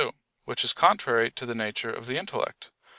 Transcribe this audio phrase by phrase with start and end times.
[0.01, 0.11] 2);
[0.45, 2.71] which is contrary to the nature of the intellect.